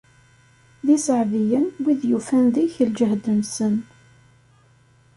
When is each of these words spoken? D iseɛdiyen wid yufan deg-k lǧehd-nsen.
D 0.85 0.87
iseɛdiyen 0.95 1.65
wid 1.83 2.01
yufan 2.11 2.45
deg-k 2.53 2.75
lǧehd-nsen. 2.89 3.75